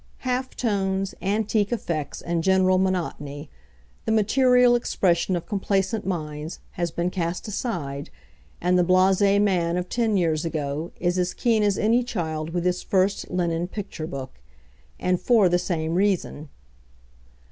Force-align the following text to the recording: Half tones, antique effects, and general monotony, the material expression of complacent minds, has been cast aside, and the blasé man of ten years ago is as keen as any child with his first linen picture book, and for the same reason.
Half 0.25 0.55
tones, 0.57 1.13
antique 1.21 1.71
effects, 1.71 2.23
and 2.23 2.43
general 2.43 2.79
monotony, 2.79 3.51
the 4.05 4.11
material 4.11 4.73
expression 4.75 5.35
of 5.35 5.45
complacent 5.45 6.07
minds, 6.07 6.57
has 6.71 6.89
been 6.89 7.11
cast 7.11 7.47
aside, 7.47 8.09
and 8.59 8.79
the 8.79 8.83
blasé 8.83 9.39
man 9.39 9.77
of 9.77 9.89
ten 9.89 10.17
years 10.17 10.43
ago 10.43 10.91
is 10.99 11.19
as 11.19 11.35
keen 11.35 11.61
as 11.61 11.77
any 11.77 12.01
child 12.01 12.49
with 12.49 12.65
his 12.65 12.81
first 12.81 13.29
linen 13.29 13.67
picture 13.67 14.07
book, 14.07 14.39
and 14.99 15.21
for 15.21 15.47
the 15.47 15.59
same 15.59 15.93
reason. 15.93 16.49